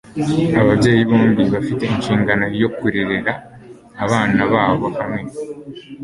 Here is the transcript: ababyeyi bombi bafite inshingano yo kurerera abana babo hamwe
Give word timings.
ababyeyi 0.61 1.01
bombi 1.09 1.43
bafite 1.53 1.83
inshingano 1.93 2.45
yo 2.61 2.69
kurerera 2.77 3.33
abana 4.03 4.41
babo 4.53 4.87
hamwe 4.97 5.21